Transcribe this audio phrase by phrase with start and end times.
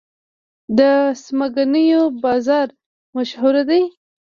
[0.77, 0.79] د
[1.23, 2.67] څمکنیو بازار
[3.15, 3.83] مشهور دی